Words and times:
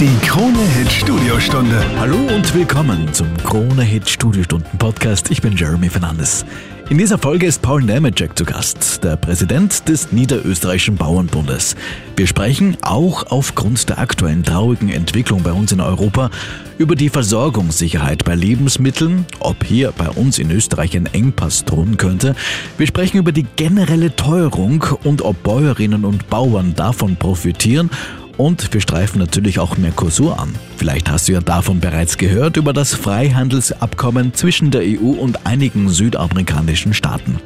Die 0.00 0.26
Krone 0.26 0.58
Hit 0.58 0.90
Studiostunde. 0.90 1.80
Hallo 1.96 2.16
und 2.16 2.52
willkommen 2.52 3.12
zum 3.12 3.28
Krone 3.36 3.82
Hit 3.82 4.08
Studiostunden 4.08 4.76
Podcast. 4.76 5.30
Ich 5.30 5.40
bin 5.40 5.56
Jeremy 5.56 5.88
Fernandes. 5.88 6.44
In 6.90 6.98
dieser 6.98 7.16
Folge 7.16 7.46
ist 7.46 7.62
Paul 7.62 7.80
Nemeczek 7.80 8.36
zu 8.36 8.44
Gast, 8.44 9.04
der 9.04 9.16
Präsident 9.16 9.88
des 9.88 10.10
Niederösterreichischen 10.10 10.96
Bauernbundes. 10.96 11.76
Wir 12.16 12.26
sprechen 12.26 12.76
auch 12.82 13.30
aufgrund 13.30 13.88
der 13.88 13.98
aktuellen 13.98 14.42
traurigen 14.42 14.88
Entwicklung 14.88 15.44
bei 15.44 15.52
uns 15.52 15.70
in 15.70 15.80
Europa 15.80 16.30
über 16.76 16.96
die 16.96 17.08
Versorgungssicherheit 17.08 18.24
bei 18.24 18.34
Lebensmitteln, 18.34 19.26
ob 19.38 19.64
hier 19.64 19.92
bei 19.96 20.10
uns 20.10 20.40
in 20.40 20.50
Österreich 20.50 20.96
ein 20.96 21.06
Engpass 21.06 21.64
drohen 21.64 21.96
könnte. 21.98 22.34
Wir 22.78 22.88
sprechen 22.88 23.18
über 23.18 23.30
die 23.30 23.46
generelle 23.56 24.14
Teuerung 24.16 24.84
und 25.04 25.22
ob 25.22 25.40
Bäuerinnen 25.44 26.04
und 26.04 26.28
Bauern 26.28 26.74
davon 26.74 27.14
profitieren 27.14 27.90
und 28.36 28.72
wir 28.72 28.80
streifen 28.80 29.18
natürlich 29.18 29.58
auch 29.58 29.76
Mercosur 29.76 30.38
an. 30.38 30.54
Vielleicht 30.76 31.10
hast 31.10 31.28
du 31.28 31.32
ja 31.32 31.40
davon 31.40 31.80
bereits 31.80 32.18
gehört 32.18 32.56
über 32.56 32.72
das 32.72 32.94
Freihandelsabkommen 32.94 34.34
zwischen 34.34 34.70
der 34.70 34.82
EU 34.82 35.12
und 35.20 35.46
einigen 35.46 35.88
südamerikanischen 35.88 36.94
Staaten. 36.94 37.38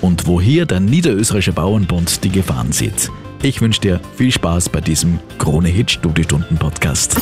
Und 0.00 0.26
wo 0.26 0.40
hier 0.40 0.66
der 0.66 0.80
Niederösterreichische 0.80 1.52
Bauernbund 1.52 2.24
die 2.24 2.30
Gefahren 2.30 2.72
sieht. 2.72 3.10
Ich 3.42 3.60
wünsche 3.60 3.80
dir 3.80 4.00
viel 4.16 4.32
Spaß 4.32 4.70
bei 4.70 4.80
diesem 4.80 5.20
Krone 5.38 5.68
Hit 5.68 5.90
Studiestunden 5.90 6.56
Podcast. 6.56 7.16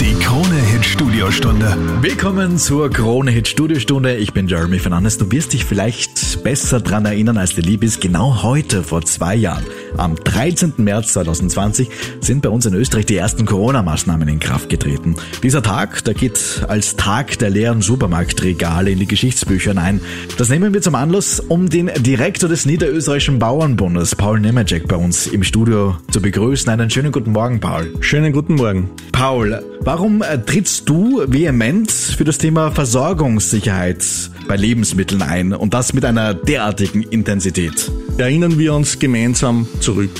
Die 0.00 0.14
Krone 0.14 0.58
Studiostunde. 0.84 1.76
Willkommen 2.02 2.58
zur 2.58 2.90
Krone 2.90 3.30
Hit 3.30 3.48
Studiostunde. 3.48 4.16
Ich 4.16 4.34
bin 4.34 4.46
Jeremy 4.46 4.78
Fernandes. 4.78 5.16
Du 5.16 5.32
wirst 5.32 5.54
dich 5.54 5.64
vielleicht 5.64 6.44
besser 6.44 6.80
dran 6.80 7.06
erinnern, 7.06 7.38
als 7.38 7.54
dir 7.54 7.62
lieb 7.62 7.82
ist. 7.82 8.00
Genau 8.00 8.42
heute, 8.42 8.82
vor 8.82 9.02
zwei 9.02 9.34
Jahren, 9.34 9.64
am 9.96 10.14
13. 10.14 10.74
März 10.76 11.14
2020, 11.14 11.88
sind 12.20 12.42
bei 12.42 12.50
uns 12.50 12.66
in 12.66 12.74
Österreich 12.74 13.06
die 13.06 13.16
ersten 13.16 13.46
Corona-Maßnahmen 13.46 14.28
in 14.28 14.38
Kraft 14.38 14.68
getreten. 14.68 15.16
Dieser 15.42 15.62
Tag, 15.62 16.04
der 16.04 16.14
geht 16.14 16.64
als 16.68 16.96
Tag 16.96 17.38
der 17.38 17.50
leeren 17.50 17.80
Supermarktregale 17.80 18.90
in 18.90 18.98
die 18.98 19.06
Geschichtsbücher 19.06 19.76
ein. 19.76 20.00
Das 20.36 20.50
nehmen 20.50 20.74
wir 20.74 20.82
zum 20.82 20.94
Anlass, 20.94 21.40
um 21.40 21.70
den 21.70 21.90
Direktor 21.96 22.48
des 22.48 22.66
Niederösterreichischen 22.66 23.38
Bauernbundes, 23.38 24.14
Paul 24.14 24.38
Nemeczek, 24.38 24.86
bei 24.86 24.96
uns 24.96 25.26
im 25.26 25.42
Studio 25.42 25.96
zu 26.10 26.20
begrüßen. 26.20 26.70
Einen 26.70 26.90
schönen 26.90 27.10
guten 27.10 27.32
Morgen, 27.32 27.58
Paul. 27.58 27.94
Schönen 28.00 28.32
guten 28.32 28.56
Morgen. 28.56 28.90
Paul, 29.12 29.64
warum 29.80 30.22
äh, 30.22 30.38
du 30.82 31.22
vehement 31.26 31.90
für 31.90 32.24
das 32.24 32.38
Thema 32.38 32.70
Versorgungssicherheit 32.70 34.04
bei 34.48 34.56
Lebensmitteln 34.56 35.22
ein 35.22 35.52
und 35.52 35.74
das 35.74 35.92
mit 35.92 36.04
einer 36.04 36.34
derartigen 36.34 37.02
Intensität? 37.02 37.90
Erinnern 38.18 38.58
wir 38.58 38.74
uns 38.74 38.98
gemeinsam 38.98 39.68
zurück. 39.80 40.10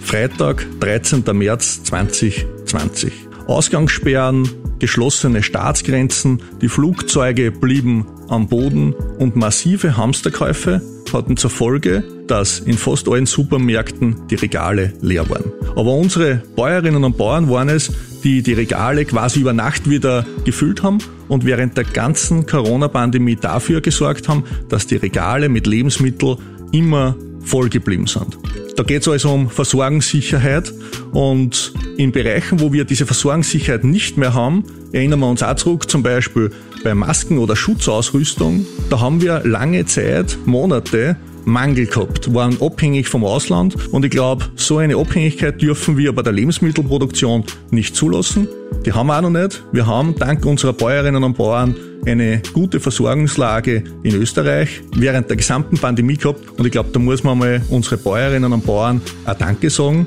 Freitag, 0.00 0.66
13. 0.80 1.24
März 1.32 1.82
2020. 1.84 3.12
Ausgangssperren, 3.48 4.48
geschlossene 4.78 5.42
Staatsgrenzen, 5.42 6.42
die 6.60 6.68
Flugzeuge 6.68 7.50
blieben 7.50 8.06
am 8.28 8.48
Boden 8.48 8.94
und 9.18 9.34
massive 9.34 9.96
Hamsterkäufe 9.96 10.82
hatten 11.12 11.36
zur 11.36 11.50
Folge, 11.50 12.04
dass 12.26 12.58
in 12.60 12.76
fast 12.76 13.08
allen 13.08 13.26
Supermärkten 13.26 14.28
die 14.28 14.34
Regale 14.34 14.92
leer 15.00 15.28
waren. 15.30 15.52
Aber 15.76 15.92
unsere 15.92 16.42
Bäuerinnen 16.54 17.04
und 17.04 17.16
Bauern 17.16 17.48
waren 17.50 17.68
es, 17.68 17.92
die 18.26 18.42
die 18.42 18.54
Regale 18.54 19.04
quasi 19.04 19.38
über 19.38 19.52
Nacht 19.52 19.88
wieder 19.88 20.26
gefüllt 20.44 20.82
haben 20.82 20.98
und 21.28 21.46
während 21.46 21.76
der 21.76 21.84
ganzen 21.84 22.44
Corona-Pandemie 22.44 23.36
dafür 23.36 23.80
gesorgt 23.80 24.28
haben, 24.28 24.42
dass 24.68 24.88
die 24.88 24.96
Regale 24.96 25.48
mit 25.48 25.68
Lebensmitteln 25.68 26.36
immer 26.72 27.14
voll 27.44 27.68
geblieben 27.68 28.08
sind. 28.08 28.36
Da 28.74 28.82
geht 28.82 29.02
es 29.02 29.08
also 29.08 29.30
um 29.30 29.48
Versorgungssicherheit 29.48 30.74
und 31.12 31.72
in 31.98 32.10
Bereichen, 32.10 32.58
wo 32.58 32.72
wir 32.72 32.84
diese 32.84 33.06
Versorgungssicherheit 33.06 33.84
nicht 33.84 34.16
mehr 34.16 34.34
haben, 34.34 34.64
erinnern 34.90 35.20
wir 35.20 35.28
uns 35.28 35.44
auch 35.44 35.54
zurück, 35.54 35.88
zum 35.88 36.02
Beispiel 36.02 36.50
bei 36.82 36.96
Masken 36.96 37.38
oder 37.38 37.54
Schutzausrüstung, 37.54 38.66
da 38.90 38.98
haben 38.98 39.22
wir 39.22 39.42
lange 39.44 39.86
Zeit, 39.86 40.36
Monate 40.46 41.16
Mangel 41.46 41.86
gehabt, 41.86 42.34
waren 42.34 42.60
abhängig 42.60 43.08
vom 43.08 43.24
Ausland 43.24 43.76
und 43.92 44.04
ich 44.04 44.10
glaube, 44.10 44.44
so 44.56 44.78
eine 44.78 44.96
Abhängigkeit 44.96 45.62
dürfen 45.62 45.96
wir 45.96 46.12
bei 46.12 46.22
der 46.22 46.32
Lebensmittelproduktion 46.32 47.44
nicht 47.70 47.94
zulassen. 47.94 48.48
Die 48.84 48.92
haben 48.92 49.06
wir 49.06 49.16
auch 49.16 49.22
noch 49.22 49.30
nicht. 49.30 49.62
Wir 49.70 49.86
haben 49.86 50.16
dank 50.16 50.44
unserer 50.44 50.72
Bäuerinnen 50.72 51.22
und 51.22 51.36
Bauern 51.36 51.76
eine 52.04 52.42
gute 52.52 52.80
Versorgungslage 52.80 53.84
in 54.02 54.16
Österreich 54.16 54.82
während 54.96 55.30
der 55.30 55.36
gesamten 55.36 55.78
Pandemie 55.78 56.16
gehabt 56.16 56.40
und 56.58 56.66
ich 56.66 56.72
glaube, 56.72 56.90
da 56.92 56.98
muss 56.98 57.22
man 57.22 57.38
mal 57.38 57.62
unsere 57.70 57.96
Bäuerinnen 57.96 58.52
und 58.52 58.66
Bauern 58.66 59.00
auch 59.24 59.34
Danke 59.34 59.70
sagen, 59.70 60.04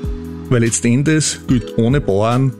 weil 0.50 0.62
letztendlich 0.62 1.38
gilt 1.48 1.78
ohne 1.78 2.02
Bauern 2.02 2.52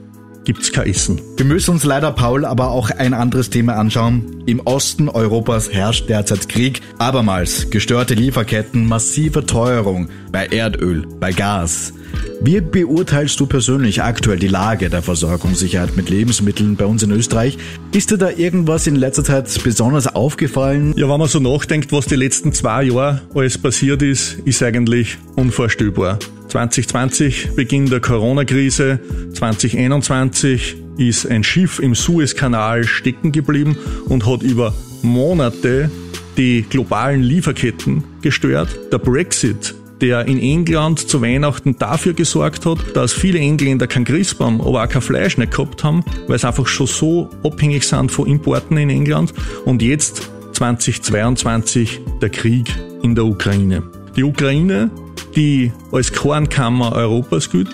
gibt's 0.43 0.71
kein 0.71 0.87
Essen. 0.87 1.21
Wir 1.37 1.45
müssen 1.45 1.71
uns 1.71 1.83
leider, 1.83 2.11
Paul, 2.11 2.45
aber 2.45 2.71
auch 2.71 2.89
ein 2.89 3.13
anderes 3.13 3.49
Thema 3.49 3.75
anschauen. 3.75 4.43
Im 4.45 4.59
Osten 4.61 5.09
Europas 5.09 5.71
herrscht 5.71 6.09
derzeit 6.09 6.49
Krieg, 6.49 6.81
abermals 6.97 7.69
gestörte 7.69 8.13
Lieferketten, 8.13 8.87
massive 8.87 9.45
Teuerung 9.45 10.09
bei 10.31 10.47
Erdöl, 10.47 11.05
bei 11.19 11.31
Gas. 11.31 11.93
Wie 12.41 12.59
beurteilst 12.59 13.39
du 13.39 13.45
persönlich 13.45 14.01
aktuell 14.01 14.39
die 14.39 14.47
Lage 14.47 14.89
der 14.89 15.01
Versorgungssicherheit 15.01 15.95
mit 15.95 16.09
Lebensmitteln 16.09 16.75
bei 16.75 16.85
uns 16.85 17.03
in 17.03 17.11
Österreich? 17.11 17.57
Ist 17.93 18.11
dir 18.11 18.17
da 18.17 18.29
irgendwas 18.29 18.87
in 18.87 18.95
letzter 18.95 19.23
Zeit 19.23 19.63
besonders 19.63 20.07
aufgefallen? 20.07 20.93
Ja, 20.97 21.07
wenn 21.07 21.19
man 21.19 21.27
so 21.27 21.39
nachdenkt, 21.39 21.91
was 21.91 22.07
die 22.07 22.15
letzten 22.15 22.51
zwei 22.51 22.83
Jahre 22.83 23.21
alles 23.33 23.57
passiert 23.57 24.01
ist, 24.01 24.39
ist 24.45 24.63
eigentlich 24.63 25.17
unvorstellbar. 25.35 26.19
2020 26.51 27.55
Beginn 27.55 27.85
der 27.85 28.01
Corona-Krise, 28.01 28.99
2021 29.33 30.75
ist 30.97 31.25
ein 31.25 31.45
Schiff 31.45 31.79
im 31.79 31.95
Suezkanal 31.95 32.83
stecken 32.83 33.31
geblieben 33.31 33.77
und 34.09 34.25
hat 34.25 34.43
über 34.43 34.73
Monate 35.01 35.89
die 36.35 36.63
globalen 36.69 37.23
Lieferketten 37.23 38.03
gestört. 38.21 38.77
Der 38.91 38.97
Brexit 38.97 39.75
der 40.01 40.27
in 40.27 40.39
England 40.39 40.97
zu 40.99 41.21
Weihnachten 41.21 41.77
dafür 41.77 42.13
gesorgt 42.13 42.65
hat, 42.65 42.79
dass 42.95 43.13
viele 43.13 43.37
Engländer 43.37 43.85
kein 43.85 44.03
Christbaum, 44.03 44.59
aber 44.59 44.83
auch 44.83 44.89
kein 44.89 45.03
Fleisch 45.03 45.37
nicht 45.37 45.51
gehabt 45.51 45.83
haben, 45.83 46.03
weil 46.27 46.39
sie 46.39 46.47
einfach 46.47 46.65
schon 46.65 46.87
so 46.87 47.29
abhängig 47.43 47.83
sind 47.83 48.11
von 48.11 48.25
Importen 48.25 48.77
in 48.77 48.89
England. 48.89 49.31
Und 49.63 49.83
jetzt 49.83 50.31
2022 50.53 52.01
der 52.19 52.29
Krieg 52.29 52.67
in 53.03 53.13
der 53.13 53.25
Ukraine. 53.25 53.83
Die 54.15 54.23
Ukraine 54.23 54.89
die 55.35 55.71
als 55.91 56.11
Kornkammer 56.11 56.93
Europas 56.93 57.49
gilt. 57.49 57.71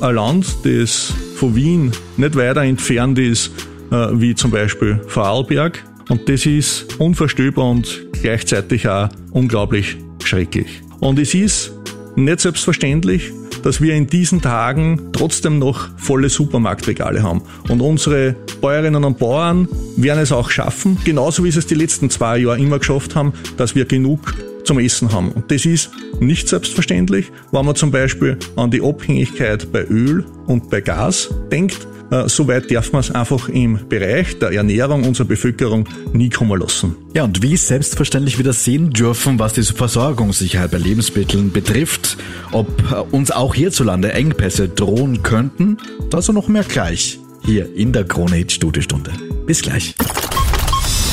Ein 0.00 0.14
Land, 0.14 0.46
das 0.64 1.12
von 1.36 1.54
Wien 1.54 1.92
nicht 2.16 2.36
weiter 2.36 2.62
entfernt 2.62 3.18
ist, 3.18 3.50
äh, 3.90 4.08
wie 4.12 4.34
zum 4.34 4.50
Beispiel 4.50 5.00
Vorarlberg. 5.06 5.84
Und 6.08 6.28
das 6.28 6.46
ist 6.46 6.98
unvorstellbar 6.98 7.70
und 7.70 8.00
gleichzeitig 8.20 8.88
auch 8.88 9.08
unglaublich 9.30 9.96
schrecklich. 10.24 10.82
Und 11.00 11.18
es 11.18 11.34
ist 11.34 11.72
nicht 12.16 12.40
selbstverständlich, 12.40 13.32
dass 13.62 13.80
wir 13.80 13.94
in 13.94 14.06
diesen 14.06 14.40
Tagen 14.40 15.10
trotzdem 15.12 15.58
noch 15.58 15.88
volle 15.96 16.28
Supermarktregale 16.28 17.22
haben. 17.22 17.42
Und 17.68 17.80
unsere 17.80 18.34
Bäuerinnen 18.60 19.04
und 19.04 19.18
Bauern 19.18 19.68
werden 19.96 20.20
es 20.20 20.32
auch 20.32 20.50
schaffen, 20.50 20.98
genauso 21.04 21.44
wie 21.44 21.50
sie 21.50 21.58
es 21.58 21.66
die 21.66 21.74
letzten 21.74 22.10
zwei 22.10 22.38
Jahre 22.38 22.58
immer 22.58 22.78
geschafft 22.78 23.14
haben, 23.14 23.32
dass 23.56 23.74
wir 23.74 23.84
genug 23.84 24.34
zum 24.70 24.78
Essen 24.78 25.12
haben. 25.12 25.32
Und 25.32 25.50
das 25.50 25.66
ist 25.66 25.90
nicht 26.20 26.48
selbstverständlich, 26.48 27.32
wenn 27.50 27.66
man 27.66 27.74
zum 27.74 27.90
Beispiel 27.90 28.38
an 28.54 28.70
die 28.70 28.80
Abhängigkeit 28.80 29.72
bei 29.72 29.82
Öl 29.82 30.24
und 30.46 30.70
bei 30.70 30.80
Gas 30.80 31.28
denkt. 31.50 31.88
Äh, 32.12 32.28
Soweit 32.28 32.70
darf 32.70 32.92
man 32.92 33.00
es 33.00 33.10
einfach 33.10 33.48
im 33.48 33.80
Bereich 33.88 34.38
der 34.38 34.52
Ernährung 34.52 35.02
unserer 35.02 35.26
Bevölkerung 35.26 35.88
nie 36.12 36.30
kommen 36.30 36.60
lassen. 36.60 36.94
Ja, 37.14 37.24
und 37.24 37.42
wie 37.42 37.56
selbstverständlich 37.56 38.38
wir 38.38 38.44
das 38.44 38.62
sehen 38.62 38.90
dürfen, 38.90 39.40
was 39.40 39.54
die 39.54 39.64
Versorgungssicherheit 39.64 40.70
bei 40.70 40.78
Lebensmitteln 40.78 41.50
betrifft, 41.50 42.16
ob 42.52 42.68
äh, 42.92 42.94
uns 43.10 43.32
auch 43.32 43.56
hierzulande 43.56 44.12
Engpässe 44.12 44.68
drohen 44.68 45.24
könnten, 45.24 45.78
dazu 46.10 46.32
noch 46.32 46.46
mehr 46.46 46.62
gleich 46.62 47.18
hier 47.44 47.74
in 47.74 47.92
der 47.92 48.04
Krone 48.04 48.36
Hit 48.36 48.52
Studiostunde. 48.52 49.10
Bis 49.46 49.62
gleich. 49.62 49.96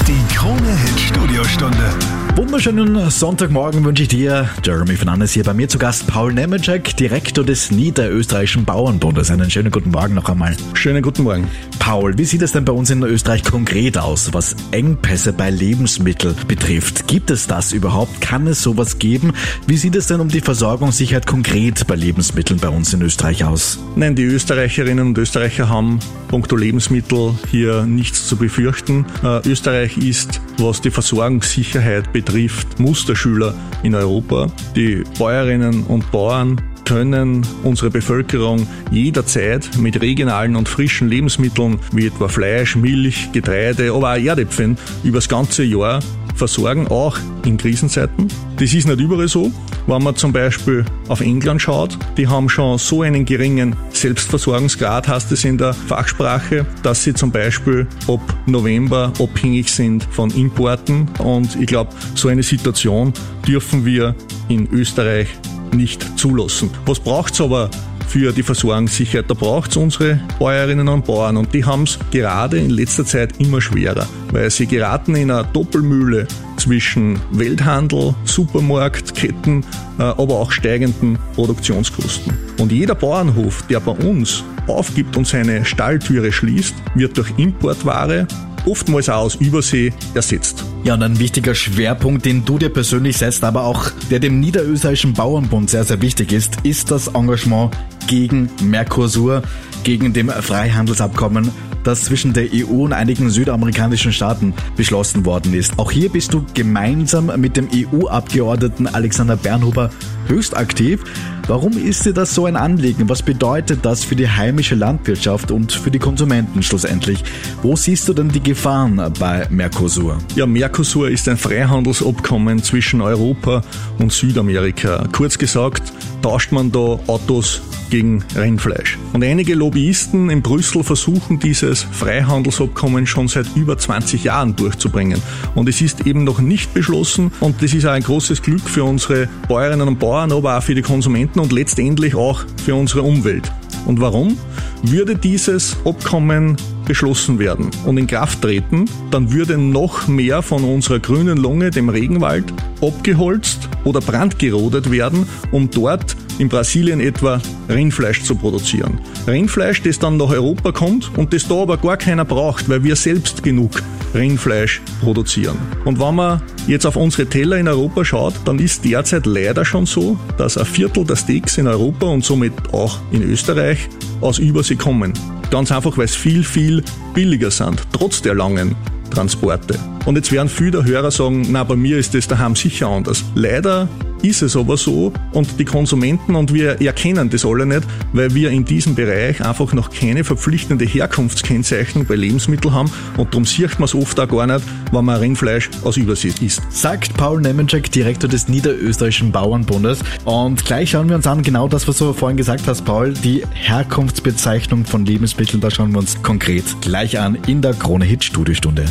Die 0.08 0.36
Krone 0.36 0.78
Hit 0.78 1.00
Studiostunde. 1.00 2.17
Wunderschönen 2.38 3.10
Sonntagmorgen 3.10 3.84
wünsche 3.84 4.04
ich 4.04 4.10
dir. 4.10 4.48
Jeremy 4.64 4.96
Fernandes 4.96 5.32
hier 5.32 5.44
bei 5.44 5.56
mir 5.56 5.68
zu 5.68 5.80
Gast. 5.80 6.06
Paul 6.06 6.32
Nemeczek, 6.32 6.96
Direktor 6.96 7.44
des 7.44 7.72
Niederösterreichischen 7.72 8.64
Bauernbundes. 8.64 9.32
Einen 9.32 9.50
schönen 9.50 9.72
guten 9.72 9.90
Morgen 9.90 10.14
noch 10.14 10.30
einmal. 10.30 10.56
Schönen 10.76 11.02
guten 11.02 11.24
Morgen. 11.24 11.48
Paul, 11.80 12.16
wie 12.20 12.26
sieht 12.26 12.44
es 12.44 12.52
denn 12.52 12.64
bei 12.64 12.74
uns 12.74 12.92
in 12.92 13.02
Österreich 13.02 13.44
konkret 13.44 13.98
aus, 13.98 14.36
was 14.36 14.56
Engpässe 14.70 15.34
bei 15.34 15.50
Lebensmitteln 15.50 16.36
betrifft? 16.48 17.08
Gibt 17.08 17.32
es 17.32 17.48
das 17.48 17.72
überhaupt? 17.72 18.22
Kann 18.22 18.46
es 18.46 18.62
sowas 18.62 19.00
geben? 19.00 19.34
Wie 19.66 19.78
sieht 19.78 19.96
es 19.96 20.06
denn 20.06 20.20
um 20.20 20.30
die 20.30 20.42
Versorgungssicherheit 20.42 21.26
konkret 21.26 21.88
bei 21.88 21.96
Lebensmitteln 21.96 22.60
bei 22.60 22.70
uns 22.70 22.94
in 22.94 23.02
Österreich 23.02 23.46
aus? 23.46 23.80
Nein, 23.96 24.14
die 24.14 24.26
Österreicherinnen 24.26 25.08
und 25.08 25.18
Österreicher 25.18 25.70
haben 25.70 25.98
punkto 26.28 26.56
Lebensmittel 26.56 27.34
hier 27.50 27.88
nichts 27.88 28.28
zu 28.28 28.38
befürchten. 28.38 29.08
Äh, 29.24 29.50
Österreich 29.50 29.98
ist, 29.98 30.40
was 30.58 30.82
die 30.82 30.92
Versorgungssicherheit 30.92 32.12
betrifft, 32.14 32.80
Musterschüler 32.80 33.54
in 33.84 33.96
Europa. 33.96 34.48
Die 34.76 35.04
Bäuerinnen 35.18 35.84
und 35.84 36.10
Bauern 36.12 36.62
können 36.86 37.46
unsere 37.64 37.90
Bevölkerung 37.90 38.66
jederzeit 38.92 39.70
mit 39.78 40.02
regionalen 40.02 40.56
und 40.56 40.70
frischen 40.70 41.10
Lebensmitteln 41.10 41.80
wie 41.92 42.08
etwa 42.08 42.30
Fleisch, 42.30 42.76
Milch, 42.76 43.30
Getreide, 43.34 43.92
aber 43.92 44.14
auch 44.14 44.18
Erdäpfeln 44.18 44.78
übers 45.04 45.28
ganze 45.28 45.64
Jahr 45.64 46.00
versorgen, 46.38 46.88
auch 46.88 47.18
in 47.46 47.58
Krisenzeiten. 47.58 48.28
Das 48.58 48.74
ist 48.74 48.88
nicht 48.88 49.00
überall 49.00 49.28
so. 49.28 49.52
Wenn 49.88 50.04
man 50.04 50.16
zum 50.16 50.34
Beispiel 50.34 50.86
auf 51.08 51.22
England 51.22 51.62
schaut, 51.62 51.98
die 52.18 52.28
haben 52.28 52.50
schon 52.50 52.78
so 52.78 53.02
einen 53.02 53.26
geringen 53.26 53.76
Selbstversorgungsgrad, 53.92 55.08
heißt 55.08 55.32
es 55.32 55.46
in 55.46 55.58
der 55.58 55.74
Fachsprache, 55.74 56.66
dass 56.84 57.04
sie 57.04 57.14
zum 57.14 57.32
Beispiel 57.32 57.88
ab 58.08 58.22
November 58.46 59.14
abhängig 59.20 59.70
sind 59.70 60.04
von 60.12 60.30
Importen. 60.32 61.08
Und 61.20 61.56
ich 61.60 61.68
glaube, 61.68 61.92
so 62.16 62.28
eine 62.28 62.44
Situation 62.44 63.14
dürfen 63.48 63.86
wir 63.86 64.16
in 64.50 64.68
Österreich 64.72 65.28
nicht 65.74 66.18
zulassen. 66.18 66.70
Was 66.86 67.00
braucht 67.00 67.34
es 67.34 67.42
aber 67.42 67.70
für 68.08 68.32
die 68.32 68.44
Versorgungssicherheit. 68.44 69.30
Da 69.30 69.34
braucht 69.34 69.72
es 69.72 69.78
unsere 69.78 70.20
Bäuerinnen 70.40 70.88
und 70.88 71.06
Bauern 71.06 71.38
und 71.38 71.54
die 71.54 71.64
haben 71.64 71.84
es 71.84 72.00
gerade 72.12 72.58
in 72.58 72.70
letzter 72.70 73.06
Zeit 73.06 73.40
immer 73.40 73.62
schwerer, 73.62 74.08
weil 74.32 74.50
sie 74.50 74.66
geraten 74.66 75.16
in 75.16 75.30
eine 75.32 75.48
Doppelmühle 75.54 76.28
zwischen 76.58 77.20
Welthandel, 77.32 78.16
Supermarktketten, 78.26 79.64
äh, 80.00 80.04
aber 80.04 80.36
auch 80.36 80.52
steigenden 80.52 81.18
Produktionskosten. 81.36 82.34
Und 82.58 82.72
jeder 82.72 82.96
Bauernhof, 82.96 83.64
der 83.70 83.80
bei 83.80 83.92
uns 83.92 84.44
aufgibt 84.68 85.16
und 85.16 85.28
seine 85.28 85.64
Stalltüre 85.66 86.32
schließt, 86.32 86.76
wird 86.96 87.18
durch 87.18 87.32
Importware 87.38 88.28
oftmals 88.68 89.10
auch 89.10 89.24
aus 89.24 89.36
Übersee 89.36 89.94
ersetzt. 90.14 90.64
Ja, 90.84 90.96
und 90.96 91.04
ein 91.04 91.20
wichtiger 91.20 91.56
Schwerpunkt, 91.56 92.26
den 92.26 92.46
du 92.46 92.58
dir 92.58 92.70
persönlich 92.70 93.18
setzt, 93.18 93.44
aber 93.44 93.64
auch 93.64 93.90
der 94.10 94.20
dem 94.20 94.40
Niederösterreichischen 94.40 95.14
Bauernbund 95.14 95.70
sehr, 95.70 95.84
sehr 95.84 96.02
wichtig 96.02 96.32
ist, 96.32 96.58
ist 96.64 96.92
das 96.92 97.08
Engagement 97.08 97.72
gegen 98.08 98.50
Mercosur, 98.64 99.44
gegen 99.84 100.14
dem 100.14 100.30
Freihandelsabkommen, 100.30 101.52
das 101.84 102.06
zwischen 102.06 102.34
der 102.34 102.48
EU 102.54 102.84
und 102.84 102.94
einigen 102.94 103.30
südamerikanischen 103.30 104.12
Staaten 104.12 104.54
beschlossen 104.76 105.26
worden 105.26 105.54
ist. 105.54 105.78
Auch 105.78 105.92
hier 105.92 106.10
bist 106.10 106.34
du 106.34 106.46
gemeinsam 106.54 107.32
mit 107.40 107.56
dem 107.56 107.70
EU-Abgeordneten 107.74 108.88
Alexander 108.88 109.38
Bernhuber 109.38 109.90
höchst 110.28 110.56
aktiv. 110.56 111.04
Warum 111.48 111.74
ist 111.78 112.06
dir 112.06 112.14
das 112.14 112.36
so 112.36 112.46
ein 112.46 112.58
Anliegen? 112.58 113.08
Was 113.08 113.22
bedeutet 113.22 113.86
das 113.86 114.04
für 114.04 114.16
die 114.16 114.30
heimische 114.30 114.76
Landwirtschaft 114.76 115.50
und 115.50 115.72
für 115.72 115.92
die 115.92 116.00
Konsumenten 116.00 116.62
schlussendlich? 116.62 117.24
Wo 117.62 117.76
siehst 117.76 118.08
du 118.10 118.14
denn 118.14 118.30
die 118.30 118.44
Gefahren 118.44 119.02
bei 119.18 119.48
Mercosur? 119.50 120.18
Ja, 120.36 120.46
Mercosur 120.46 121.10
ist 121.10 121.30
ein 121.30 121.38
Freihandelsabkommen 121.38 122.62
zwischen 122.64 123.00
Europa 123.00 123.64
und 123.98 124.12
Südamerika. 124.12 125.08
Kurz 125.14 125.38
gesagt, 125.38 125.94
tauscht 126.22 126.52
man 126.52 126.72
da 126.72 127.00
Autos 127.08 127.62
gegen 127.90 128.24
Rindfleisch. 128.36 128.98
Und 129.14 129.24
einige 129.24 129.56
Lobbyisten 129.56 130.30
in 130.30 130.42
Brüssel 130.42 130.84
versuchen 130.84 131.40
dieses 131.40 131.84
Freihandelsabkommen 131.84 133.08
schon 133.08 133.28
seit 133.28 133.48
über 133.56 133.78
20 133.78 134.24
Jahren 134.26 134.56
durchzubringen. 134.56 135.22
Und 135.56 135.70
es 135.70 135.82
ist 135.82 136.06
eben 136.06 136.24
noch 136.24 136.40
nicht 136.40 136.74
beschlossen 136.74 137.32
und 137.40 137.62
das 137.62 137.74
ist 137.74 137.86
auch 137.86 137.92
ein 137.92 138.04
großes 138.04 138.42
Glück 138.42 138.62
für 138.62 138.84
unsere 138.84 139.30
Bäuerinnen 139.48 139.88
und 139.88 140.00
Bauern, 140.18 140.32
aber 140.32 140.58
auch 140.58 140.64
für 140.64 140.74
die 140.74 140.82
Konsumenten 140.82 141.40
und 141.40 141.52
letztendlich 141.52 142.16
auch 142.16 142.44
für 142.66 142.74
unsere 142.74 143.04
Umwelt. 143.04 143.52
Und 143.86 144.02
warum? 144.02 144.36
Würde 144.82 145.16
dieses 145.16 145.78
Abkommen 145.86 146.58
beschlossen 146.86 147.38
werden 147.38 147.70
und 147.86 147.98
in 147.98 148.08
Kraft 148.08 148.42
treten, 148.42 148.86
dann 149.12 149.32
würde 149.32 149.60
noch 149.60 150.08
mehr 150.08 150.42
von 150.42 150.64
unserer 150.64 150.98
grünen 150.98 151.38
Lunge, 151.38 151.70
dem 151.70 151.90
Regenwald, 151.90 152.46
abgeholzt 152.82 153.70
oder 153.84 154.02
brandgerodet 154.02 154.90
werden, 154.90 155.28
um 155.52 155.70
dort 155.70 156.16
in 156.40 156.50
Brasilien 156.50 157.00
etwa 157.00 157.42
Rindfleisch 157.70 158.24
zu 158.24 158.36
produzieren. 158.36 159.00
Rindfleisch, 159.28 159.82
das 159.82 160.00
dann 160.00 160.18
nach 160.18 160.30
Europa 160.30 160.72
kommt 160.72 161.12
und 161.18 161.34
das 161.34 161.48
da 161.48 161.56
aber 161.56 161.78
gar 161.78 161.98
keiner 161.98 162.26
braucht, 162.26 162.70
weil 162.70 162.84
wir 162.84 162.96
selbst 162.96 163.44
genug 163.44 163.82
Rindfleisch 164.14 164.82
produzieren. 165.02 165.58
Und 165.86 166.00
wenn 166.00 166.16
man 166.16 166.42
jetzt 166.68 166.86
auf 166.86 166.96
unsere 166.96 167.28
Teller 167.28 167.58
in 167.58 167.68
Europa 167.68 168.06
schaut, 168.06 168.34
dann 168.46 168.60
ist 168.60 168.86
derzeit 168.86 169.26
leider 169.26 169.66
schon 169.66 169.86
so, 169.86 170.18
dass 170.38 170.58
ein 170.58 170.66
Viertel 170.66 171.06
der 171.06 171.16
Steaks 171.16 171.58
in 171.58 171.68
Europa 171.68 172.08
und 172.08 172.24
somit 172.24 172.54
auch 172.72 173.00
in 173.12 173.24
Österreich 173.24 173.90
aus 174.22 174.40
Übersee 174.40 174.76
kommen. 174.76 175.14
Ganz 175.52 175.72
einfach, 175.72 175.98
weil 175.98 176.06
es 176.06 176.16
viel, 176.16 176.44
viel 176.44 176.84
billiger 177.14 177.52
sind, 177.52 177.82
trotz 177.92 178.22
der 178.22 178.36
langen 178.36 178.76
Transporte. 179.10 179.80
Und 180.06 180.16
jetzt 180.16 180.32
werden 180.32 180.50
viele 180.50 180.72
der 180.72 180.86
Hörer 180.86 181.12
sagen, 181.12 181.48
na, 181.50 181.64
bei 181.64 181.76
mir 181.76 181.98
ist 181.98 182.14
das 182.14 182.28
daheim 182.28 182.56
sicher 182.56 182.88
anders. 182.88 183.24
Leider 183.36 183.88
ist 184.22 184.42
es 184.42 184.56
aber 184.56 184.78
so 184.78 185.12
und 185.34 185.60
die 185.60 185.66
Konsumenten 185.66 186.36
und 186.36 186.54
wir 186.54 186.82
erkennen 186.82 187.30
das 187.30 187.46
alle 187.46 187.66
nicht, 187.66 187.84
weil 188.14 188.34
wir 188.34 188.52
in 188.52 188.66
diesem 188.66 188.96
Bereich 188.96 189.44
einfach 189.44 189.74
noch 189.74 189.90
keine 189.90 190.24
verpflichtende 190.24 190.86
Herkunftskennzeichnung 190.86 192.06
bei 192.06 192.16
Lebensmitteln 192.16 192.74
haben 192.74 192.92
und 193.18 193.34
darum 193.34 193.46
sieht 193.46 193.80
man 193.80 193.86
es 193.86 193.96
oft 193.96 194.20
auch 194.20 194.28
gar 194.28 194.48
nicht, 194.48 194.66
wenn 194.92 195.06
man 195.06 195.20
Rindfleisch 195.20 195.70
aus 195.84 195.98
Übersee 195.98 196.34
isst. 196.42 196.62
Sagt 196.70 197.16
Paul 197.16 197.42
Nemenschek, 197.42 197.92
Direktor 197.92 198.30
des 198.30 198.48
Niederösterreichischen 198.48 199.32
Bauernbundes. 199.32 200.00
Und 200.26 200.66
gleich 200.66 200.92
schauen 200.92 201.10
wir 201.10 201.16
uns 201.16 201.28
an, 201.28 201.44
genau 201.44 201.68
das, 201.68 201.88
was 201.88 201.98
du 201.98 202.14
vorhin 202.14 202.38
gesagt 202.38 202.68
hast, 202.68 202.86
Paul, 202.86 203.14
die 203.14 203.44
Herkunftsbezeichnung 203.54 204.86
von 204.86 205.06
Lebensmitteln, 205.06 205.62
da 205.62 205.72
schauen 205.72 205.92
wir 205.92 206.00
uns 206.00 206.22
konkret 206.22 206.64
gleich 206.82 207.20
an 207.20 207.38
in 207.48 207.62
der 207.62 207.74
Krone 207.74 208.06
Hit 208.06 208.24
Studiostunde. 208.24 208.86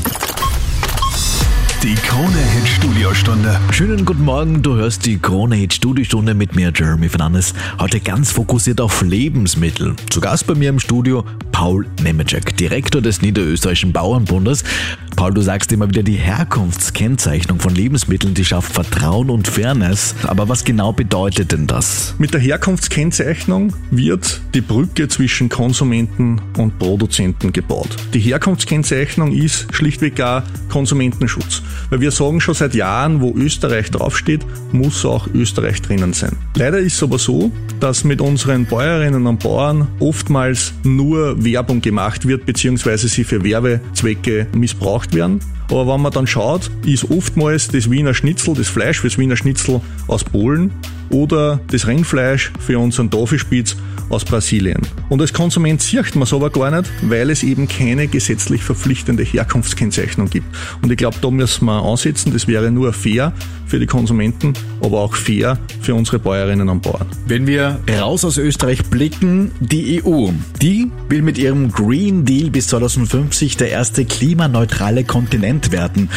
Die 1.83 1.95
Krone 1.95 2.39
Hit 2.55 2.67
Studiostunde. 2.67 3.61
Schönen 3.71 4.05
guten 4.05 4.25
Morgen, 4.25 4.63
du 4.63 4.75
hörst 4.75 5.05
die 5.05 5.19
Krone 5.19 5.57
Hit 5.57 5.75
Studiostunde 5.75 6.35
mit 6.35 6.57
mir, 6.57 6.73
Jeremy 6.75 7.09
Fernandes. 7.09 7.55
Heute 7.79 8.01
ganz 8.01 8.33
fokussiert 8.33 8.81
auf 8.81 9.03
Lebensmittel. 9.03 9.95
Zu 10.11 10.21
Gast 10.21 10.47
bei 10.47 10.55
mir 10.55 10.71
im 10.71 10.81
Studio 10.81 11.25
Paul 11.57 11.87
Nemetschek, 12.03 12.55
Direktor 12.59 13.01
des 13.01 13.23
Niederösterreichischen 13.23 13.91
Bauernbundes. 13.91 14.63
Paul, 15.17 15.33
du 15.33 15.41
sagst 15.41 15.73
immer 15.73 15.89
wieder, 15.89 16.03
die 16.03 16.17
Herkunftskennzeichnung 16.17 17.61
von 17.61 17.75
Lebensmitteln, 17.75 18.35
die 18.35 18.45
schafft 18.45 18.75
Vertrauen 18.75 19.31
und 19.31 19.49
Fairness. 19.49 20.15
Aber 20.25 20.51
was 20.51 20.65
genau 20.65 20.93
bedeutet 20.93 21.53
denn 21.53 21.67
das? 21.67 22.15
Mit 22.19 22.35
der 22.35 22.43
Herkunftskennzeichnung 22.43 23.73
wird 23.91 24.43
die 24.53 24.61
Brücke 24.61 25.09
zwischen 25.09 25.49
Konsumenten 25.49 26.43
und 26.59 26.79
Produzenten 26.79 27.55
gebaut. 27.55 27.89
Die 28.13 28.21
Herkunftskennzeichnung 28.21 29.33
ist 29.33 29.75
schlichtweg 29.75 30.17
gar 30.17 30.45
Konsumentenschutz. 30.69 31.63
Weil 31.91 32.01
wir 32.01 32.11
sagen 32.11 32.41
schon 32.41 32.55
seit 32.55 32.75
Jahren, 32.75 33.21
wo 33.21 33.33
Österreich 33.35 33.91
draufsteht, 33.91 34.45
muss 34.73 35.05
auch 35.05 35.29
Österreich 35.33 35.83
drinnen 35.83 36.13
sein. 36.13 36.37
Leider 36.55 36.79
ist 36.79 36.95
es 36.95 37.03
aber 37.03 37.19
so, 37.19 37.53
dass 37.81 38.05
mit 38.05 38.21
unseren 38.21 38.67
Bäuerinnen 38.67 39.27
und 39.27 39.41
Bauern 39.41 39.89
oftmals 40.01 40.73
nur 40.83 41.45
Werbung 41.45 41.81
gemacht 41.81 42.27
wird, 42.27 42.47
beziehungsweise 42.47 43.09
sie 43.09 43.25
für 43.25 43.45
Werbezwecke 43.45 44.47
missbraucht 44.55 45.15
werden. 45.15 45.41
Aber 45.71 45.93
wenn 45.93 46.01
man 46.01 46.13
dann 46.13 46.27
schaut, 46.27 46.71
ist 46.85 47.11
oftmals 47.11 47.69
das 47.69 47.91
Wiener 47.91 48.15
Schnitzel, 48.15 48.55
das 48.55 48.69
Fleisch 48.69 49.01
fürs 49.01 49.19
Wiener 49.19 49.37
Schnitzel 49.37 49.81
aus 50.07 50.23
Polen 50.23 50.71
oder 51.11 51.61
das 51.71 51.87
Rindfleisch 51.87 52.53
für 52.65 52.79
unseren 52.79 53.11
Toffeespitz 53.11 53.77
aus 54.09 54.25
Brasilien. 54.25 54.81
Und 55.09 55.21
als 55.21 55.33
Konsument 55.33 55.83
sieht 55.83 56.15
man 56.15 56.23
es 56.23 56.33
aber 56.33 56.51
gar 56.51 56.71
nicht, 56.71 56.91
weil 57.03 57.31
es 57.31 57.43
eben 57.43 57.69
keine 57.69 58.07
gesetzlich 58.07 58.63
verpflichtende 58.63 59.23
Herkunftskennzeichnung 59.23 60.31
gibt. 60.31 60.47
Und 60.83 60.91
ich 60.91 60.97
glaube, 60.97 61.17
da 61.21 61.31
müssen 61.31 61.67
wir 61.67 61.83
ansetzen. 61.83 62.33
Das 62.33 62.47
wäre 62.47 62.71
nur 62.71 62.93
fair 62.93 63.33
für 63.67 63.79
die 63.79 63.87
Konsumenten, 63.87 64.53
aber 64.81 65.01
auch 65.01 65.15
fair 65.15 65.59
für 65.81 65.95
unsere 65.95 66.19
Bäuerinnen 66.19 66.69
und 66.69 66.83
Bauern. 66.83 67.07
Wenn 67.27 67.47
wir 67.47 67.81
raus 68.01 68.25
aus 68.25 68.39
Österreich 68.39 68.85
blicken, 68.85 69.51
die 69.61 70.03
EU, 70.05 70.31
die 70.63 70.91
will 71.09 71.23
mit 71.23 71.39
ihrem 71.39 71.71
Green 71.71 72.25
Deal 72.25 72.51
bis 72.51 72.69
2050 72.69 73.57
der 73.57 73.71
erste 73.71 74.05
klimaneutrale 74.05 75.05
Kontinent 75.05 75.73
werden. 75.73 76.09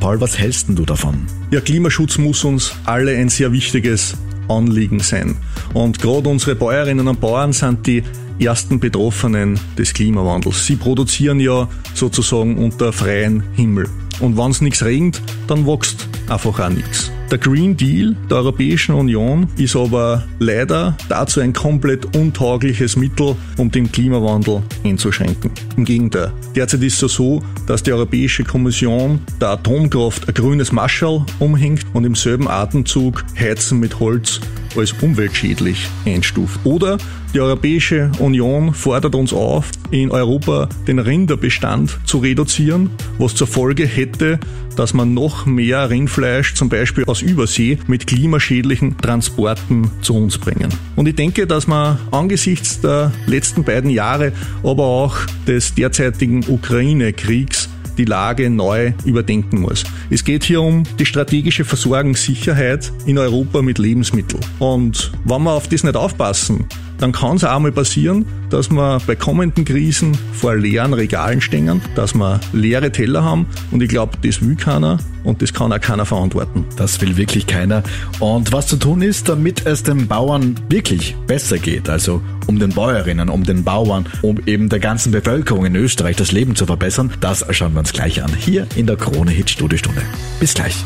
Paul, 0.00 0.20
was 0.20 0.38
hältst 0.38 0.68
du 0.68 0.84
davon? 0.84 1.26
Ja, 1.50 1.60
Klimaschutz 1.60 2.18
muss 2.18 2.44
uns 2.44 2.72
alle 2.84 3.16
ein 3.16 3.28
sehr 3.28 3.52
wichtiges 3.52 4.16
Anliegen 4.48 5.00
sein. 5.00 5.36
Und 5.74 6.00
gerade 6.00 6.28
unsere 6.28 6.54
Bäuerinnen 6.54 7.08
und 7.08 7.20
Bauern 7.20 7.52
sind 7.52 7.86
die 7.86 8.02
ersten 8.38 8.78
Betroffenen 8.80 9.58
des 9.78 9.92
Klimawandels. 9.94 10.66
Sie 10.66 10.76
produzieren 10.76 11.40
ja 11.40 11.68
sozusagen 11.94 12.58
unter 12.58 12.92
freiem 12.92 13.42
Himmel. 13.54 13.88
Und 14.20 14.36
wenn 14.36 14.50
es 14.50 14.60
nichts 14.60 14.84
regnet, 14.84 15.20
dann 15.46 15.66
wächst 15.66 16.08
einfach 16.28 16.60
auch 16.60 16.68
nichts. 16.68 17.10
Der 17.30 17.38
Green 17.38 17.76
Deal 17.76 18.14
der 18.30 18.36
Europäischen 18.36 18.94
Union 18.94 19.48
ist 19.56 19.74
aber 19.74 20.22
leider 20.38 20.96
dazu 21.08 21.40
ein 21.40 21.52
komplett 21.52 22.16
untaugliches 22.16 22.96
Mittel, 22.96 23.34
um 23.56 23.68
den 23.68 23.90
Klimawandel 23.90 24.62
einzuschränken. 24.84 25.50
Im 25.76 25.84
Gegenteil. 25.84 26.32
Derzeit 26.54 26.84
ist 26.84 27.02
es 27.02 27.14
so, 27.14 27.42
dass 27.66 27.82
die 27.82 27.92
Europäische 27.92 28.44
Kommission 28.44 29.20
der 29.40 29.48
Atomkraft 29.48 30.28
ein 30.28 30.34
grünes 30.34 30.70
Maschall 30.70 31.26
umhängt 31.40 31.84
und 31.94 32.04
im 32.04 32.14
selben 32.14 32.46
Atemzug 32.46 33.24
Heizen 33.36 33.80
mit 33.80 33.98
Holz 33.98 34.40
als 34.76 34.92
umweltschädlich 34.92 35.88
einstuft. 36.04 36.60
Oder 36.64 36.98
die 37.34 37.40
Europäische 37.40 38.10
Union 38.18 38.72
fordert 38.72 39.14
uns 39.14 39.32
auf, 39.32 39.70
in 39.90 40.10
Europa 40.10 40.68
den 40.86 40.98
Rinderbestand 40.98 41.98
zu 42.04 42.18
reduzieren, 42.18 42.90
was 43.18 43.34
zur 43.34 43.46
Folge 43.46 43.86
hätte, 43.86 44.40
dass 44.76 44.94
man 44.94 45.14
noch 45.14 45.46
mehr 45.46 45.90
Rindfleisch 45.90 46.54
zum 46.54 46.68
Beispiel 46.68 47.04
aus 47.04 47.22
Übersee 47.22 47.78
mit 47.86 48.06
klimaschädlichen 48.06 48.96
Transporten 48.98 49.90
zu 50.02 50.14
uns 50.14 50.38
bringen. 50.38 50.68
Und 50.96 51.08
ich 51.08 51.14
denke, 51.14 51.46
dass 51.46 51.66
man 51.66 51.98
angesichts 52.10 52.80
der 52.80 53.12
letzten 53.26 53.64
beiden 53.64 53.90
Jahre, 53.90 54.32
aber 54.62 54.84
auch 54.84 55.16
des 55.46 55.74
derzeitigen 55.74 56.44
Ukraine-Kriegs 56.46 57.65
die 57.96 58.04
Lage 58.04 58.50
neu 58.50 58.92
überdenken 59.04 59.60
muss. 59.60 59.84
Es 60.10 60.24
geht 60.24 60.44
hier 60.44 60.62
um 60.62 60.82
die 60.98 61.06
strategische 61.06 61.64
Versorgungssicherheit 61.64 62.92
in 63.06 63.18
Europa 63.18 63.62
mit 63.62 63.78
Lebensmitteln. 63.78 64.44
Und 64.58 65.12
wenn 65.24 65.42
wir 65.42 65.52
auf 65.52 65.68
das 65.68 65.84
nicht 65.84 65.96
aufpassen, 65.96 66.66
dann 66.98 67.12
kann 67.12 67.36
es 67.36 67.44
auch 67.44 67.58
mal 67.58 67.72
passieren, 67.72 68.26
dass 68.50 68.70
wir 68.70 69.00
bei 69.06 69.16
kommenden 69.16 69.64
Krisen 69.64 70.16
vor 70.32 70.56
leeren 70.56 70.94
Regalen 70.94 71.40
stehen, 71.40 71.80
dass 71.94 72.14
wir 72.14 72.40
leere 72.52 72.92
Teller 72.92 73.24
haben 73.24 73.46
und 73.70 73.82
ich 73.82 73.88
glaube, 73.88 74.16
das 74.22 74.40
will 74.40 74.56
keiner 74.56 74.98
und 75.24 75.42
das 75.42 75.52
kann 75.52 75.72
auch 75.72 75.80
keiner 75.80 76.06
verantworten. 76.06 76.64
Das 76.76 77.00
will 77.00 77.16
wirklich 77.16 77.46
keiner. 77.46 77.82
Und 78.20 78.52
was 78.52 78.68
zu 78.68 78.76
tun 78.76 79.02
ist, 79.02 79.28
damit 79.28 79.66
es 79.66 79.82
den 79.82 80.06
Bauern 80.06 80.54
wirklich 80.68 81.16
besser 81.26 81.58
geht, 81.58 81.88
also 81.88 82.22
um 82.46 82.58
den 82.58 82.70
Bäuerinnen, 82.70 83.28
um 83.28 83.42
den 83.42 83.64
Bauern, 83.64 84.06
um 84.22 84.38
eben 84.46 84.68
der 84.68 84.78
ganzen 84.78 85.10
Bevölkerung 85.10 85.66
in 85.66 85.74
Österreich 85.74 86.16
das 86.16 86.32
Leben 86.32 86.54
zu 86.54 86.66
verbessern, 86.66 87.12
das 87.20 87.44
schauen 87.50 87.72
wir 87.74 87.80
uns 87.80 87.92
gleich 87.92 88.22
an, 88.22 88.32
hier 88.38 88.66
in 88.76 88.86
der 88.86 88.96
Krone 88.96 89.32
Hit 89.32 89.50
Studiostunde. 89.50 90.02
Bis 90.38 90.54
gleich. 90.54 90.76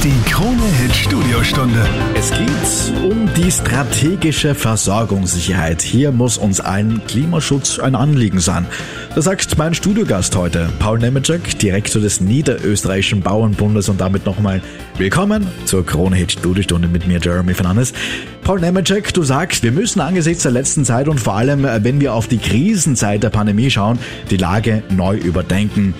Die 0.00 0.30
Krone 0.30 0.62
Hit 0.80 0.96
Studiostunde. 0.96 1.88
Es 2.14 2.30
geht 2.30 3.04
um 3.04 3.28
die 3.34 3.50
strategische 3.50 4.54
Versorgungssicherheit. 4.54 5.80
Hier 5.80 6.10
muss 6.10 6.38
uns 6.38 6.60
allen 6.60 7.00
Klimaschutz 7.06 7.78
ein 7.78 7.94
Anliegen 7.94 8.40
sein. 8.40 8.66
Das 9.14 9.26
sagt 9.26 9.56
mein 9.58 9.74
Studiogast 9.74 10.34
heute, 10.34 10.70
Paul 10.80 10.98
Nemeczek, 10.98 11.56
Direktor 11.58 12.02
des 12.02 12.20
Niederösterreichischen 12.20 13.20
Bauernbundes 13.20 13.88
und 13.88 14.00
damit 14.00 14.26
nochmal 14.26 14.60
willkommen 14.98 15.46
zur 15.66 15.86
Krone 15.86 16.16
Hit 16.16 16.32
Studiostunde 16.32 16.88
mit 16.88 17.06
mir, 17.06 17.20
Jeremy 17.20 17.54
Fernandes. 17.54 17.92
Paul 18.42 18.58
Nemeczek, 18.58 19.14
du 19.14 19.22
sagst, 19.22 19.62
wir 19.62 19.70
müssen 19.70 20.00
angesichts 20.00 20.42
der 20.42 20.52
letzten 20.52 20.84
Zeit 20.84 21.06
und 21.06 21.20
vor 21.20 21.34
allem, 21.34 21.62
wenn 21.62 22.00
wir 22.00 22.14
auf 22.14 22.26
die 22.26 22.38
Krisenzeit 22.38 23.22
der 23.22 23.30
Pandemie 23.30 23.70
schauen, 23.70 24.00
die 24.30 24.36
Lage 24.36 24.82
neu 24.90 25.16
überdenken. 25.16 25.94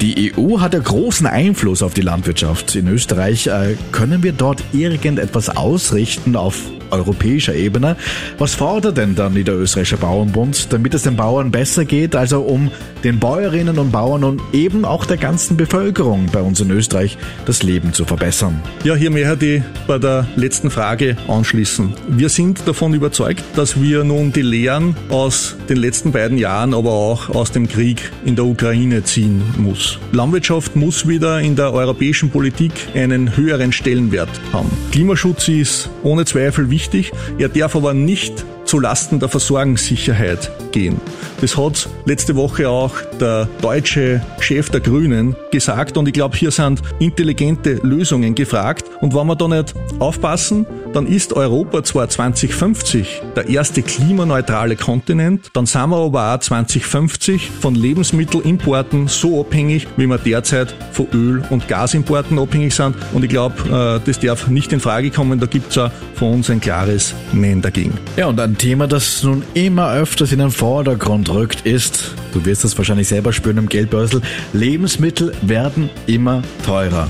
Die 0.00 0.32
EU 0.34 0.60
hat 0.60 0.72
ja 0.72 0.80
großen 0.80 1.26
Einfluss 1.26 1.82
auf 1.82 1.92
die 1.92 2.00
Landwirtschaft 2.00 2.74
in 2.74 2.88
Österreich. 2.88 3.48
Äh, 3.48 3.76
können 3.92 4.22
wir 4.22 4.32
dort 4.32 4.64
irgendetwas 4.72 5.54
ausrichten 5.54 6.36
auf 6.36 6.70
europäischer 6.90 7.54
Ebene. 7.54 7.96
Was 8.38 8.54
fordert 8.54 8.96
denn 8.96 9.14
der 9.14 9.30
Niederösterreichische 9.30 9.96
Bauernbund, 9.96 10.72
damit 10.72 10.94
es 10.94 11.02
den 11.02 11.16
Bauern 11.16 11.50
besser 11.50 11.84
geht, 11.84 12.16
also 12.16 12.40
um 12.42 12.70
den 13.04 13.18
Bäuerinnen 13.18 13.78
und 13.78 13.92
Bauern 13.92 14.24
und 14.24 14.42
eben 14.52 14.84
auch 14.84 15.04
der 15.04 15.16
ganzen 15.16 15.56
Bevölkerung 15.56 16.26
bei 16.32 16.40
uns 16.40 16.60
in 16.60 16.70
Österreich 16.70 17.16
das 17.46 17.62
Leben 17.62 17.92
zu 17.92 18.04
verbessern? 18.04 18.60
Ja, 18.84 18.94
hier 18.94 19.10
möchte 19.10 19.46
ich 19.46 19.62
bei 19.86 19.98
der 19.98 20.26
letzten 20.36 20.70
Frage 20.70 21.16
anschließen. 21.28 21.94
Wir 22.08 22.28
sind 22.28 22.66
davon 22.66 22.94
überzeugt, 22.94 23.44
dass 23.56 23.80
wir 23.80 24.04
nun 24.04 24.32
die 24.32 24.42
Lehren 24.42 24.96
aus 25.08 25.56
den 25.68 25.76
letzten 25.76 26.12
beiden 26.12 26.38
Jahren, 26.38 26.74
aber 26.74 26.90
auch 26.90 27.30
aus 27.30 27.52
dem 27.52 27.68
Krieg 27.68 28.10
in 28.24 28.36
der 28.36 28.44
Ukraine 28.44 29.04
ziehen 29.04 29.42
muss. 29.58 29.98
Landwirtschaft 30.12 30.76
muss 30.76 31.06
wieder 31.06 31.40
in 31.40 31.56
der 31.56 31.72
europäischen 31.72 32.30
Politik 32.30 32.72
einen 32.94 33.36
höheren 33.36 33.72
Stellenwert 33.72 34.28
haben. 34.52 34.70
Klimaschutz 34.90 35.48
ist 35.48 35.90
ohne 36.02 36.24
Zweifel 36.24 36.70
wichtig 36.70 36.79
wichtig. 36.80 37.12
Er 37.38 37.50
darf 37.50 37.76
aber 37.76 37.92
nicht 37.92 38.44
zu 38.70 38.78
Lasten 38.78 39.18
der 39.18 39.28
Versorgungssicherheit 39.28 40.48
gehen. 40.70 41.00
Das 41.40 41.56
hat 41.56 41.88
letzte 42.04 42.36
Woche 42.36 42.68
auch 42.68 42.92
der 43.20 43.48
deutsche 43.60 44.22
Chef 44.38 44.70
der 44.70 44.78
Grünen 44.78 45.34
gesagt 45.50 45.96
und 45.96 46.06
ich 46.06 46.14
glaube, 46.14 46.36
hier 46.36 46.52
sind 46.52 46.80
intelligente 47.00 47.80
Lösungen 47.82 48.36
gefragt 48.36 48.84
und 49.00 49.12
wenn 49.12 49.26
wir 49.26 49.34
da 49.34 49.48
nicht 49.48 49.74
aufpassen, 49.98 50.66
dann 50.92 51.06
ist 51.06 51.32
Europa 51.32 51.82
zwar 51.82 52.08
2050 52.08 53.22
der 53.34 53.48
erste 53.48 53.82
klimaneutrale 53.82 54.76
Kontinent, 54.76 55.50
dann 55.52 55.66
sind 55.66 55.90
wir 55.90 55.96
aber 55.96 56.34
auch 56.34 56.38
2050 56.38 57.50
von 57.50 57.74
Lebensmittelimporten 57.74 59.08
so 59.08 59.40
abhängig, 59.40 59.88
wie 59.96 60.06
wir 60.06 60.18
derzeit 60.18 60.74
von 60.92 61.06
Öl- 61.12 61.42
und 61.50 61.66
Gasimporten 61.68 62.38
abhängig 62.38 62.74
sind. 62.74 62.96
Und 63.12 63.24
ich 63.24 63.30
glaube, 63.30 64.00
äh, 64.02 64.06
das 64.06 64.20
darf 64.20 64.48
nicht 64.48 64.72
in 64.72 64.80
Frage 64.80 65.10
kommen. 65.10 65.40
Da 65.40 65.46
gibt 65.46 65.70
es 65.70 65.78
auch 65.78 65.90
von 66.14 66.34
uns 66.34 66.50
ein 66.50 66.60
klares 66.60 67.14
Nein 67.32 67.62
dagegen. 67.62 67.98
Ja, 68.16 68.26
und 68.26 68.40
ein 68.40 68.56
Thema, 68.60 68.86
das 68.86 69.22
nun 69.22 69.42
immer 69.54 69.90
öfters 69.90 70.32
in 70.32 70.38
den 70.38 70.50
Vordergrund 70.50 71.30
rückt, 71.30 71.62
ist, 71.62 72.14
du 72.34 72.44
wirst 72.44 72.62
es 72.62 72.76
wahrscheinlich 72.76 73.08
selber 73.08 73.32
spüren 73.32 73.56
im 73.56 73.70
Geldbörsel, 73.70 74.20
Lebensmittel 74.52 75.32
werden 75.40 75.88
immer 76.06 76.42
teurer. 76.66 77.08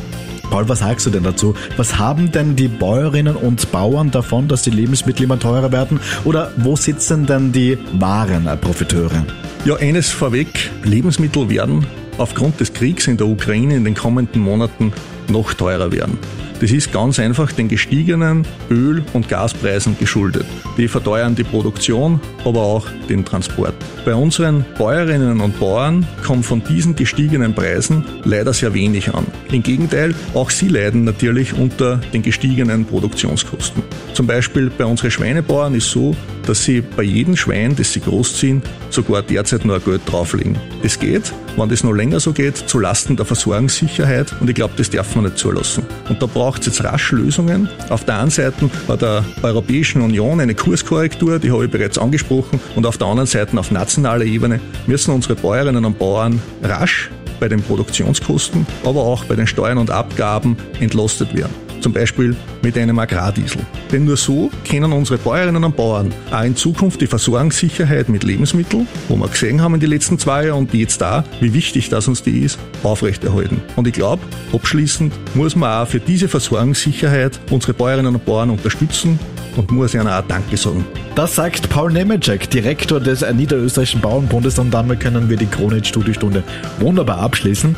Paul, 0.48 0.68
was 0.68 0.78
sagst 0.78 1.06
du 1.06 1.10
denn 1.10 1.24
dazu? 1.24 1.56
Was 1.76 1.98
haben 1.98 2.30
denn 2.30 2.54
die 2.54 2.68
Bäuerinnen 2.68 3.34
und 3.34 3.72
Bauern 3.72 4.12
davon, 4.12 4.46
dass 4.46 4.62
die 4.62 4.70
Lebensmittel 4.70 5.24
immer 5.24 5.40
teurer 5.40 5.72
werden? 5.72 5.98
Oder 6.22 6.52
wo 6.56 6.76
sitzen 6.76 7.26
denn 7.26 7.50
die 7.50 7.76
wahren 7.94 8.48
Profiteure? 8.60 9.26
Ja, 9.64 9.74
eines 9.74 10.08
vorweg, 10.08 10.70
Lebensmittel 10.84 11.50
werden 11.50 11.84
aufgrund 12.16 12.60
des 12.60 12.72
Kriegs 12.72 13.08
in 13.08 13.16
der 13.16 13.26
Ukraine 13.26 13.74
in 13.74 13.84
den 13.84 13.96
kommenden 13.96 14.40
Monaten 14.40 14.92
noch 15.26 15.52
teurer 15.54 15.90
werden. 15.90 16.16
Das 16.60 16.72
ist 16.72 16.92
ganz 16.92 17.18
einfach 17.18 17.52
den 17.52 17.68
gestiegenen 17.68 18.46
Öl- 18.70 19.02
und 19.14 19.30
Gaspreisen 19.30 19.98
geschuldet. 19.98 20.44
Die 20.76 20.88
verteuern 20.88 21.34
die 21.34 21.42
Produktion, 21.42 22.20
aber 22.44 22.60
auch 22.60 22.86
den 23.08 23.24
Transport. 23.24 23.74
Bei 24.04 24.14
unseren 24.14 24.66
Bäuerinnen 24.76 25.40
und 25.40 25.58
Bauern 25.58 26.06
kommt 26.22 26.44
von 26.44 26.62
diesen 26.62 26.94
gestiegenen 26.94 27.54
Preisen 27.54 28.04
leider 28.24 28.52
sehr 28.52 28.74
wenig 28.74 29.14
an. 29.14 29.26
Im 29.50 29.62
Gegenteil, 29.62 30.14
auch 30.34 30.50
sie 30.50 30.68
leiden 30.68 31.04
natürlich 31.04 31.54
unter 31.54 31.96
den 32.12 32.20
gestiegenen 32.20 32.84
Produktionskosten. 32.84 33.82
Zum 34.14 34.26
Beispiel 34.26 34.70
bei 34.70 34.84
unseren 34.84 35.10
Schweinebauern 35.10 35.74
ist 35.74 35.90
so, 35.90 36.14
dass 36.46 36.64
sie 36.64 36.80
bei 36.80 37.02
jedem 37.02 37.36
Schwein, 37.36 37.76
das 37.76 37.92
sie 37.92 38.00
großziehen, 38.00 38.62
sogar 38.90 39.22
derzeit 39.22 39.64
nur 39.64 39.78
Geld 39.80 40.02
drauflegen. 40.06 40.56
Das 40.82 40.98
geht, 40.98 41.32
wenn 41.56 41.68
das 41.68 41.84
noch 41.84 41.92
länger 41.92 42.20
so 42.20 42.32
geht, 42.32 42.56
zu 42.56 42.78
Lasten 42.78 43.16
der 43.16 43.24
Versorgungssicherheit 43.24 44.34
und 44.40 44.48
ich 44.48 44.54
glaube, 44.56 44.74
das 44.76 44.90
darf 44.90 45.14
man 45.14 45.24
nicht 45.24 45.38
zulassen. 45.38 45.84
Und 46.08 46.20
da 46.20 46.26
braucht 46.26 46.62
es 46.62 46.66
jetzt 46.66 46.84
rasch 46.84 47.12
Lösungen. 47.12 47.68
Auf 47.88 48.04
der 48.04 48.18
einen 48.18 48.30
Seite 48.30 48.68
bei 48.86 48.96
der 48.96 49.24
Europäischen 49.42 50.02
Union 50.02 50.40
eine 50.40 50.54
Kurskorrektur, 50.54 51.38
die 51.38 51.52
habe 51.52 51.66
ich 51.66 51.70
bereits 51.70 51.98
angesprochen, 51.98 52.60
und 52.74 52.86
auf 52.86 52.98
der 52.98 53.06
anderen 53.06 53.26
Seite 53.26 53.58
auf 53.58 53.70
nationaler 53.70 54.24
Ebene 54.24 54.60
müssen 54.86 55.14
unsere 55.14 55.36
Bäuerinnen 55.36 55.84
und 55.84 55.98
Bauern 55.98 56.42
rasch 56.62 57.10
bei 57.38 57.48
den 57.48 57.62
Produktionskosten, 57.62 58.66
aber 58.84 59.00
auch 59.00 59.24
bei 59.24 59.36
den 59.36 59.46
Steuern 59.46 59.78
und 59.78 59.90
Abgaben 59.90 60.56
entlastet 60.80 61.34
werden 61.34 61.69
zum 61.80 61.92
Beispiel 61.92 62.36
mit 62.62 62.76
einem 62.76 62.98
Agrardiesel. 62.98 63.62
Denn 63.90 64.04
nur 64.04 64.16
so 64.16 64.50
können 64.68 64.92
unsere 64.92 65.18
Bäuerinnen 65.18 65.64
und 65.64 65.76
Bauern 65.76 66.12
auch 66.30 66.42
in 66.42 66.56
Zukunft 66.56 67.00
die 67.00 67.06
Versorgungssicherheit 67.06 68.08
mit 68.08 68.24
Lebensmitteln, 68.24 68.86
wo 69.08 69.16
wir 69.16 69.28
gesehen 69.28 69.60
haben 69.60 69.74
in 69.74 69.80
den 69.80 69.90
letzten 69.90 70.18
zwei 70.18 70.46
Jahren 70.46 70.60
und 70.60 70.72
die 70.72 70.80
jetzt 70.80 71.00
da, 71.00 71.24
wie 71.40 71.52
wichtig 71.54 71.88
das 71.88 72.08
uns 72.08 72.22
die 72.22 72.40
ist, 72.40 72.58
aufrechterhalten. 72.82 73.60
Und 73.76 73.86
ich 73.86 73.94
glaube, 73.94 74.22
abschließend 74.52 75.12
muss 75.34 75.56
man 75.56 75.82
auch 75.82 75.88
für 75.88 76.00
diese 76.00 76.28
Versorgungssicherheit 76.28 77.40
unsere 77.50 77.74
Bäuerinnen 77.74 78.14
und 78.14 78.24
Bauern 78.24 78.50
unterstützen 78.50 79.18
und 79.56 79.70
muss 79.70 79.94
ihnen 79.94 80.08
auch 80.08 80.22
Danke 80.26 80.56
sagen. 80.56 80.84
Das 81.14 81.34
sagt 81.34 81.68
Paul 81.70 81.92
Nemeczek, 81.92 82.48
Direktor 82.50 83.00
des 83.00 83.24
Niederösterreichischen 83.32 84.00
Bauernbundes 84.00 84.58
und 84.58 84.70
damit 84.70 85.00
können 85.00 85.28
wir 85.28 85.36
die 85.36 85.46
Kronit-Studiostunde 85.46 86.42
wunderbar 86.78 87.18
abschließen. 87.18 87.74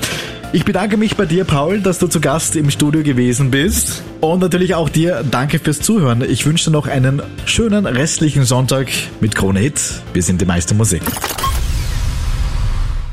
Ich 0.55 0.67
bedanke 0.67 0.99
mich 0.99 1.17
bei 1.17 1.25
dir, 1.25 1.47
Paul, 1.47 1.81
dass 1.81 1.99
du 1.99 2.09
zu 2.09 2.21
Gast 2.21 2.57
im 2.57 2.71
Studio 2.71 3.03
gewesen 3.03 3.51
bist. 3.51 4.03
Und 4.21 4.41
natürlich 4.41 4.75
auch 4.75 4.91
dir 4.91 5.25
danke 5.29 5.59
fürs 5.59 5.81
Zuhören. 5.81 6.23
Ich 6.29 6.45
wünsche 6.45 6.67
dir 6.67 6.73
noch 6.73 6.87
einen 6.87 7.23
schönen 7.47 7.87
restlichen 7.87 8.45
Sonntag 8.45 8.89
mit 9.21 9.35
Krone 9.35 9.61
Hit. 9.61 9.81
Wir 10.13 10.23
sind 10.23 10.43
die 10.43 10.45
meiste 10.45 10.75
Musik. 10.75 11.01